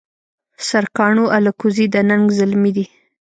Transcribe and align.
سرکاڼو 0.67 1.25
الکوزي 1.37 1.85
د 1.93 1.95
ننګ 2.09 2.25
زلمي 2.37 2.71
دي 2.75 2.85